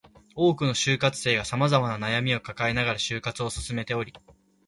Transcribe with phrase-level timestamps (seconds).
[0.33, 4.11] 多くの就活生が様々な悩みを抱えながら就活を進めており